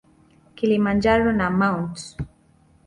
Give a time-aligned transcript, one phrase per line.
[0.55, 1.93] Kilimanjaro na Mt.